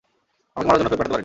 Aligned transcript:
আমাকে 0.55 0.65
মরার 0.67 0.79
জন্য 0.79 0.89
ফেরত 0.91 0.99
পাঠাতে 1.01 1.09
পারেনি। 1.09 1.19